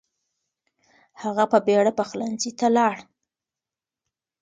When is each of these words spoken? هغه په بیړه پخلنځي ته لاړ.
هغه 1.21 1.43
په 1.51 1.57
بیړه 1.65 1.91
پخلنځي 1.99 2.51
ته 2.59 2.67
لاړ. 2.75 2.95